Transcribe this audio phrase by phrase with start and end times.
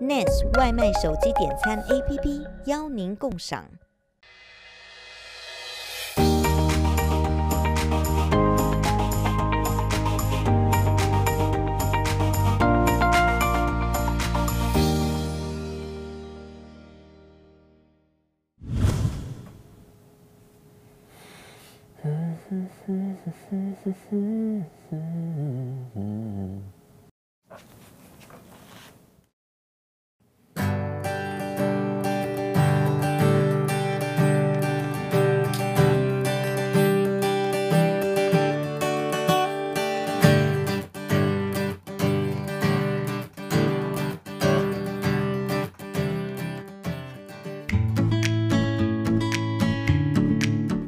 [0.00, 3.64] ，Nes 外卖手机点餐 APP 邀您共赏。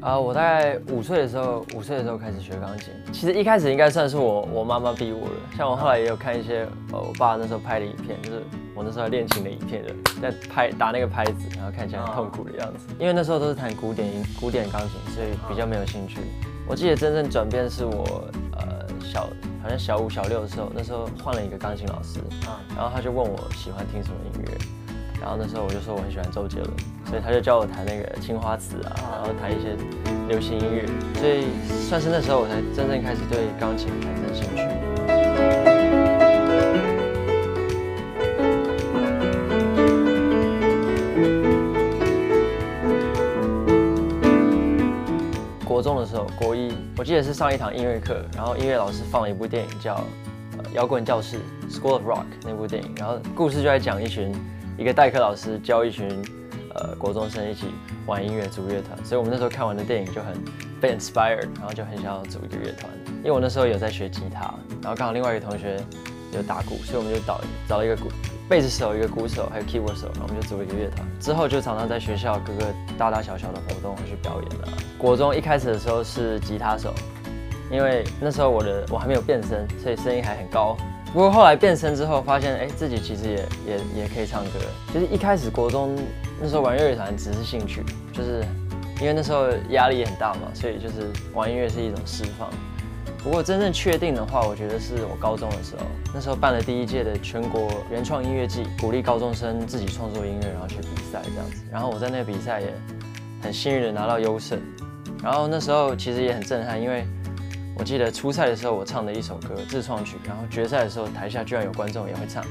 [0.00, 2.88] 啊，我大概五岁的时候，五岁的时候开始学钢琴。
[3.12, 5.34] 其实一开始应该算是我我妈妈逼我的。
[5.56, 8.42] 像我后来也有看一些呃，我爸那时候拍的影片，就是
[8.74, 12.86] 我那时候练琴的影片的，在拍打那个拍子，然后看起来很痛苦的样子。
[12.98, 16.20] 因为那时候都是弹古典音古典钢琴，所以比较没有兴趣。
[16.66, 19.28] 我记得真正转变是我呃小
[19.62, 22.20] 好像小五小六的时候，那时候换了一个钢琴老师，
[22.74, 24.50] 然后他就问我喜欢听什么音乐。
[25.20, 26.70] 然后那时候我就说我很喜欢周杰伦，
[27.10, 29.74] 所以他就教我弹那个青花瓷啊，然后弹一些
[30.28, 30.86] 流行音乐，
[31.18, 31.46] 所以
[31.88, 34.62] 算是那时候我才真正开始对钢琴产生兴趣。
[45.64, 49.96] 国中的时候，国一，我记得是上一堂音乐课，然后音乐老师放了一部电影叫
[50.58, 54.32] 《呃摇滚教室》（School of Rock） 那部电影，然后故事就在讲一群。
[54.78, 56.08] 一个代课老师教一群
[56.80, 57.66] 呃国中生一起
[58.06, 60.34] 玩音乐组乐团，所以我们那时候看完的电影就很
[60.80, 62.90] 被 inspired，然后就很想要组一个乐团。
[63.18, 65.76] 因为我那时候有在学吉他，然后刚好另外一个同学
[66.32, 68.08] 有打鼓，所以我们就找找了一个鼓
[68.48, 71.06] 贝斯手、一个鼓手还有 keyboard 手，然后我们就组了一个乐团。
[71.20, 74.72] 之后就常常在学校各个大大小小的活动去表演啊。
[74.96, 76.94] 国中一开始的时候是吉他手，
[77.70, 80.76] 因为那时候我的我还没有变声，所以声音还很高。
[81.12, 83.36] 不过后来变声之后，发现哎，自己其实也
[83.66, 84.52] 也也可以唱歌。
[84.92, 85.96] 其实一开始国中
[86.40, 88.42] 那时候玩乐团只是兴趣，就是
[89.00, 92.48] 因为那时候压力也很大嘛，所以就是玩音乐是一种释放。
[93.22, 95.82] 不过真正确定的话，我觉得是我高中的时候，
[96.14, 101.62] 那时候办了第一届的全国原创音乐季，鼓励高中生自己创作音乐，然后去比赛这样子。
[101.70, 102.74] 然后我在那个比赛也
[103.42, 104.58] 很幸运的拿到优胜。
[105.22, 107.04] 然后那时候其实也很震撼，因为。
[107.76, 112.44] 我记得初赛的时候，我唱的一首歌自创曲，然后决赛的时候，台下居然有观众也会唱，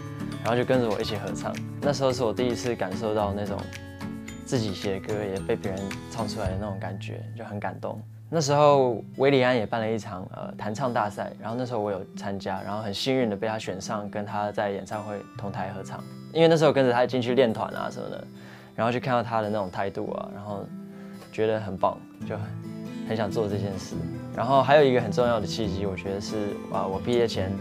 [0.44, 1.54] 然后就跟着我一起合唱。
[1.82, 3.58] 那时候是我第一次感受到那种
[4.46, 5.80] 自己写歌也被别人
[6.12, 8.02] 唱出来的那种感觉，就很感动。
[8.32, 16.04] 那时候韦礼安也办了一场呃弹唱大赛，然后那时候我有参加，然后很幸运的被他选上，跟他在演唱会同台合唱。
[16.32, 18.24] 因为那时候跟着他进去练团啊什么的，
[18.76, 20.64] 然后就看到他的那种态度啊，然后
[21.32, 21.98] 觉得很棒，
[22.28, 22.46] 就很
[23.10, 23.96] 很想做这件事。
[24.36, 27.52] 然后还有一个很重要的契机，我觉得是啊，我毕业前，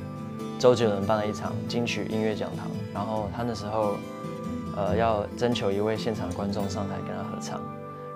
[0.59, 3.97] 周杰伦办了一场金曲音乐讲堂，然后他那时候，
[4.77, 7.61] 呃，要征求一位现场观众上台跟他合唱，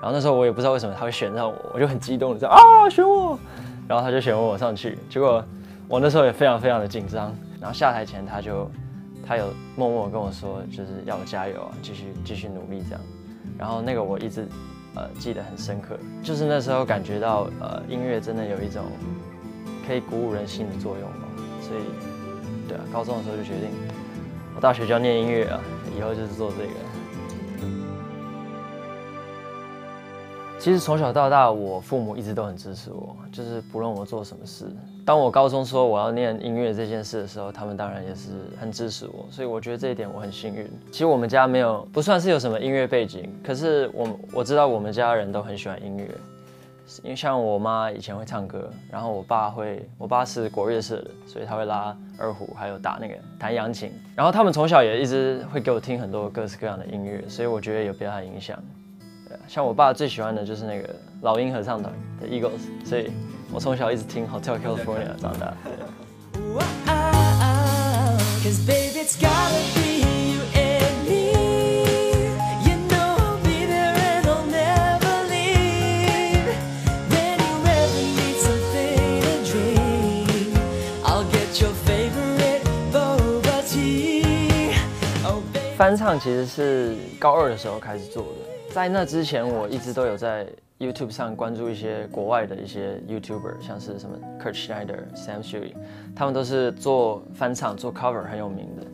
[0.01, 3.39] 然后那时候我也不知道为什么他会选上我，我就很激动的说啊选我，
[3.89, 5.45] 然后他就选我上去，结果
[5.89, 8.71] 我那时候也非常非常的紧张，然后下台前他就
[9.27, 9.47] 他有
[9.77, 13.01] 默默跟我说，就是要我加油啊，继续继续努力这样，
[13.59, 14.47] 然后那个我一直。
[14.95, 18.85] 呃，记得很深刻，就是那时候感觉到，呃，音乐真的有一种
[19.87, 21.27] 可以鼓舞人心的作用嘛。
[21.63, 21.81] 所以，
[22.93, 23.71] 高中的时候就决定，
[24.55, 25.61] 我大学就要念音乐啊，
[25.97, 26.73] 以后就是做这个。
[30.59, 34.67] 其实从小到大，我父母一直都很支持我，就是不论我做什么事。
[35.05, 38.29] 当我高中说我要念音乐这件事的时候，他们当然也是
[38.61, 40.71] 很支持我，所以我觉得这一点我很幸运。
[40.93, 46.09] 其实我们家没有不算是有什么音乐背景，可是我我知道我们家人都很喜欢音乐，
[47.03, 58.59] 因为像我妈以前会唱歌，然后我爸会，我爸是国乐社的，所以他会拉二胡，还有打那个弹扬琴，然后他们从小也一直会给我听很多各式各样的音乐，所以我觉得有被他影响。
[59.49, 63.11] 像我爸最喜欢的就是那个老鹰合唱团的 Eagles，所以
[63.51, 65.55] 我从小一直听 Hotel California 长大。
[85.83, 88.73] 翻唱其实是高二的时候开始做的。
[88.73, 90.47] 在那之前，我一直都有在
[90.79, 95.73] YouTube 上关注一些国外的一些 YouTuber，像是什么 Kurt Schneider、Sam Shuey，
[96.15, 98.87] 他们都是做翻唱、做 cover 很有名的。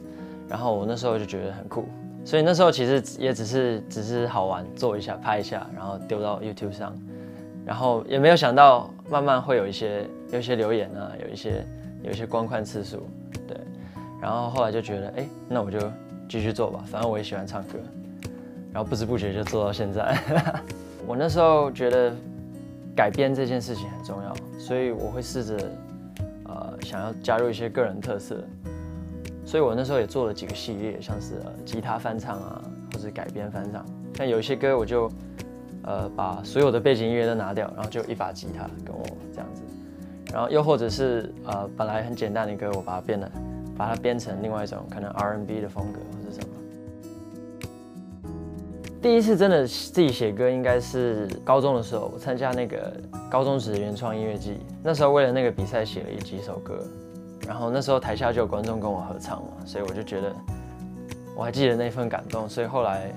[0.49, 1.85] 然后我那时候就觉得很酷，
[2.25, 6.96] 所以那时候其实也只是只是好玩，做一下拍一下，然后丢到 YouTube 上，
[7.67, 11.67] 然后也没有想到慢慢会有一些有一些留言啊，有一些
[12.02, 13.06] 有一些观看次数，
[13.46, 13.58] 对，
[14.23, 15.79] 然后后来就觉得，哎，那我就
[16.28, 17.78] 继续做吧，反正我也喜欢唱歌，
[18.72, 20.16] 然后不知不觉就做到现在。
[21.06, 22.12] 我那时候觉得
[22.94, 25.56] 改编这件事情很重要，所以我会试着
[26.44, 28.44] 呃想要加入一些个人特色。
[29.46, 33.82] 所以我那时候也做了几个系列，像是呃吉他翻唱啊，或者改编翻唱。
[34.14, 35.10] 像有一些歌，我就
[35.84, 39.62] 呃把所有的背景音乐都拿掉，然后就一把吉他跟我这样子。
[40.31, 43.31] 然后又或者是呃本来很简单的歌，我把它变得
[43.78, 46.54] 把它编成另外一种可能 R&B 的风格或者什么。
[49.00, 52.92] 第一次真的自己写歌，应该是高中的时候，我参加那个
[53.30, 54.58] 高中职原创音乐季。
[54.82, 56.84] 那时候为了那个比赛写了几首歌。
[57.46, 60.31] 然后那时候台下就有观众跟我合唱嘛，所以我就觉得
[61.34, 63.10] 我还记得那份感动，所以后来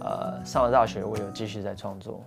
[0.00, 2.20] 呃上了大学，我有继续在创作。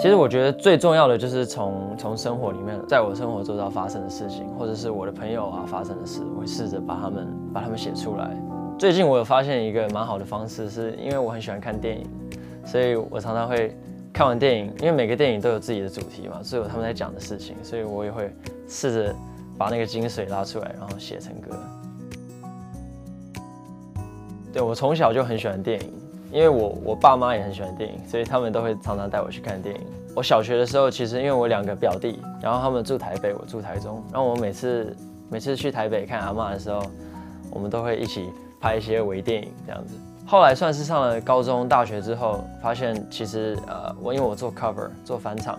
[0.00, 8.30] 其实我觉得最重要的就是从从生活里面，在我生活周遭发生的事情，或者是我的朋友啊发生的事，我会试着把他们把他们写出来。
[8.78, 12.06] 最近我有发现一个蛮好的方式，是因为我很喜欢看电影。
[12.64, 13.76] 所以我常常会
[14.12, 18.32] 看完电影，因为每个电影都有自己的主题嘛，所以有他们在讲的事情，所以我也会
[18.68, 19.14] 试着
[19.56, 21.56] 把那个精髓拉出来，然后写成歌。
[24.52, 25.92] 对，我从小就很喜欢电影，
[26.30, 29.80] 因为我我爸妈也很喜欢电影，所以他们都会常常带我去看电影。
[30.14, 34.94] 我小学的时候，其实因为我两个表弟，然后他们住台北，我住台中，然后我每次
[35.30, 36.82] 每次去台北看阿嬷的时候，
[37.50, 38.28] 我们都会一起
[38.60, 39.94] 拍一些微电影这样子。
[40.26, 45.58] 后来算是上了高中、大学之后，发现其实呃，我因为我做 cover 做翻唱，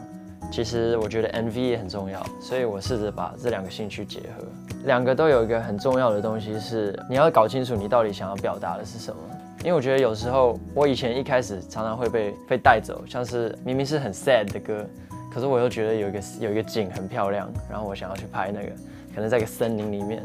[0.52, 4.46] 其实我觉得 MV 也很重要，所以我试着把这两个兴趣结合。
[4.86, 9.20] 两个都有一个很重要的东西是，你要搞清楚你到底想要表达的是什么。
[9.60, 14.86] 因为我觉得有时候我以前一开始常常会被被带走，像是明明是很 sad 的歌，
[15.34, 18.70] 可是我又觉得有一个有一个景很漂亮，然后我想要去拍那个，
[19.14, 20.24] 可能在一个森林里面，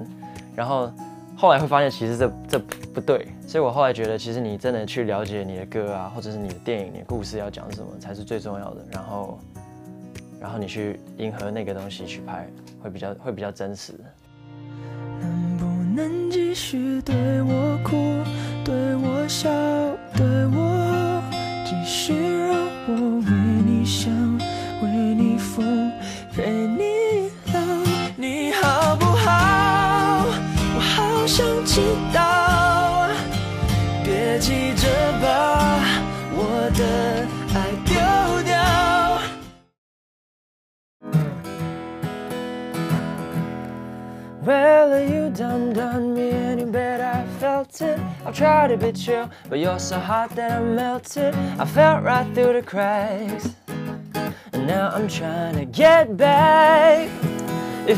[0.55, 0.91] 然后。
[1.37, 2.59] 后来会发现，其实这这
[2.95, 8.87] 不对，所以我后来觉得，其实你真的去了解你的歌啊，或者是你的电影、你的故事要讲什么，才是最重要的。
[8.93, 9.41] 然后，
[10.41, 12.49] 然后你去迎合那个东西去拍，
[12.81, 13.95] 会比较会比较真实。
[15.21, 15.65] 能不
[15.97, 17.97] 能继续对我哭，
[18.65, 19.74] 对我笑，
[44.45, 47.99] Well, you done done me any bad, I felt it.
[48.27, 51.35] I tried to be chill, but you're so hot that I melted.
[51.35, 53.55] I felt right through the cracks,
[54.53, 57.09] and now I'm trying to get back.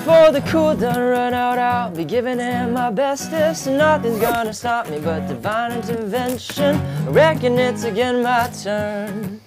[0.06, 3.66] All the cool done run out, I'll be giving it my bestest.
[3.66, 6.76] And Nothing's gonna stop me but divine intervention.
[6.76, 9.40] I reckon it's again my turn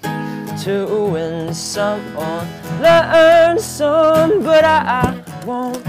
[0.63, 2.45] to win some or
[2.81, 5.81] learn some, but I, I won't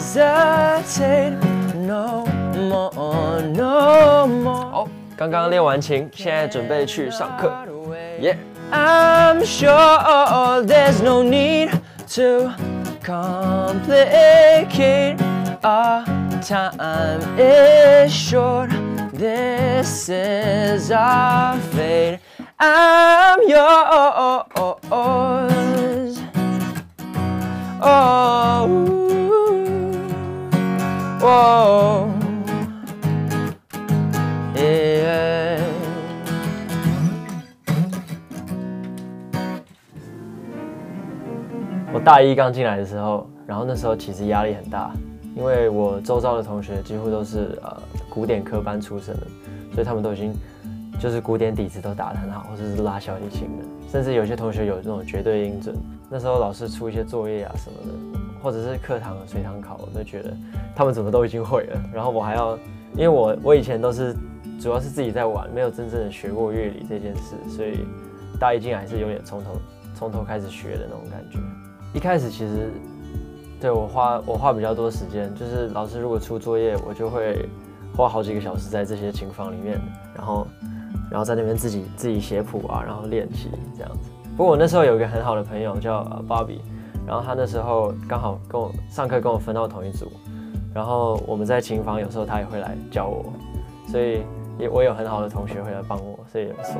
[0.00, 1.36] hesitate
[1.74, 4.70] no more, no more.
[4.70, 7.52] 好，刚刚练完琴，现在准备去上课。
[8.20, 8.36] Yeah.
[8.72, 11.70] I'm sure there's no need
[12.14, 12.50] to
[13.04, 13.96] complicate.
[15.62, 16.04] Our
[16.42, 18.70] time is short.
[19.12, 22.18] This is our fate.
[22.58, 24.46] I'm yours.
[27.80, 28.99] Oh,
[41.93, 44.91] 我大一刚进来的时候，然后那时候其实压力很大，
[45.35, 49.27] 因为我周遭的同学几乎都是呃古典科班出身的，
[49.73, 50.33] 所以他们都已经
[50.99, 55.75] 就是古典底子都打得很好，或者是拉小提琴的，甚至有些同学有这种绝对音准。
[56.09, 58.10] 那时候老师出一些作业啊什么的，
[58.41, 60.33] 或者是课堂随堂考，我都觉得
[60.75, 62.57] 他们怎么都已经会了，然后我还要，
[62.95, 64.15] 因为我我以前都是
[64.59, 67.85] 主要是自己在玩，没有真正的学过乐理这件事，所以
[68.39, 69.51] 大一进来是有点从头
[69.95, 71.39] 从头开始学的那种感觉。
[71.93, 72.71] 一开始其实
[73.59, 77.47] 对我花我花比较多时间，就是老师如果出作业，我就会
[77.95, 79.79] 花好几个小时在这些琴房里面，
[80.15, 80.47] 然后
[81.11, 84.09] 然后在那边自己自己写谱啊，然后练习这样子。
[84.37, 86.59] 不过我那时候有一个很好的朋友叫 Bobby，
[87.05, 90.11] 然后他那时候刚好跟我上课，跟我分到同一组，
[90.73, 93.33] 然后我们在琴房有时候他也会来教我，
[93.87, 94.23] 所以
[94.57, 96.73] 也我有很好的同学会来帮我，所以也不错。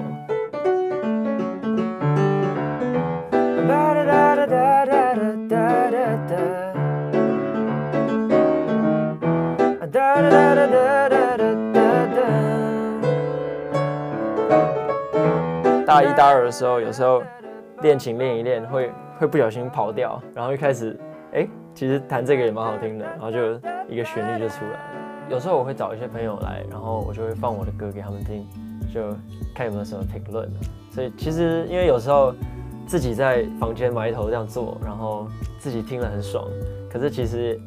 [15.85, 17.21] 大一、大二的时候，有时候
[17.81, 20.99] 练琴练一练，会会不小心跑调，然后一开始，
[21.33, 23.55] 哎，其实弹这个也蛮好听的，然后就
[23.89, 25.27] 一个旋律就出来了。
[25.29, 28.45] 有时候我会找一些朋友来，然后我就会放我的歌给他们听，
[28.93, 29.15] 就
[29.55, 30.49] 看有没有什么评论。
[30.91, 32.33] 所以其实因为有时候
[32.85, 36.45] 自己在房间埋头这样做，然后自己听了很爽，
[36.89, 37.59] 可是其实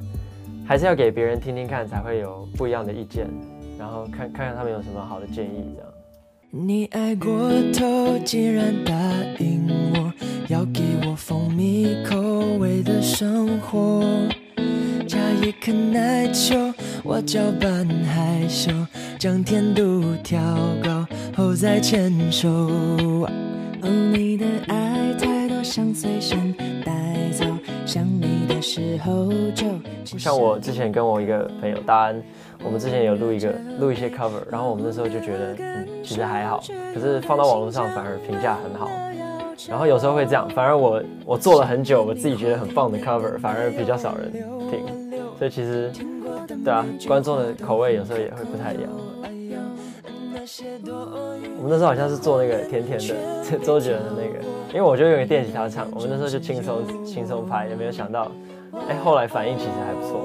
[0.67, 3.27] 还是要给别人听听看，才会有不一样的意见，
[3.79, 5.94] 然后看看看他们有什么好的建议这样。
[6.57, 8.95] 你爱过头，竟然答
[9.41, 10.13] 应我，
[10.47, 12.17] 要给我蜂蜜口
[12.61, 14.05] 味的生活。
[15.05, 18.71] 加一颗奶球，我搅拌害羞，
[19.19, 20.41] 将甜度调
[20.81, 21.05] 高
[21.37, 22.49] 后再牵手。
[22.49, 23.29] 哦，
[24.13, 27.45] 你的爱太多，想随身带走，
[27.85, 29.67] 想你的时候就。
[30.17, 32.23] 像我之前跟我一个朋友大安。
[32.63, 35.55] 我们之前有录一个录一些 cover，然后我们那时候就觉得，
[36.05, 36.63] 其实还好，
[36.95, 38.91] 可是放到网络上反而评价很好。
[39.69, 44.31] 然后有时候会这样，反而我我做了很久，我自己觉得很棒的 cover，反而比较少人
[44.71, 44.85] 听。
[45.39, 45.91] 所以其实，
[46.65, 48.91] 对啊，观众的口味有时候也会不太一样。
[51.57, 58.31] 我们那时候好像是做那个甜甜的 周杰伦的那个，因为我就用个电吉他唱，我们那时候就轻松轻松拍，也没有想到，
[58.89, 60.21] 哎，后来反应其实还不错。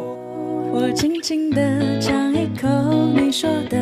[0.72, 2.68] 我轻轻的尝一口
[3.16, 3.79] 你说的